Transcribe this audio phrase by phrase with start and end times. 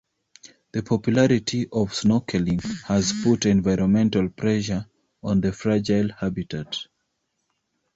[0.71, 4.87] The popularity of snorkeling has put environmental pressure
[5.21, 6.75] on the fragile habitat.